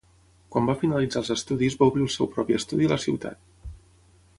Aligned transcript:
Quan 0.55 0.69
va 0.69 0.75
finalitzar 0.83 1.21
els 1.21 1.29
estudis 1.35 1.77
va 1.83 1.91
obrir 1.93 2.07
el 2.07 2.13
seu 2.17 2.33
propi 2.37 2.59
estudi 2.63 2.89
a 2.91 2.95
la 2.97 3.01
ciutat. 3.05 3.73